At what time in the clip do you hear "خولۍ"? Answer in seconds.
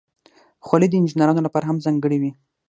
0.65-0.87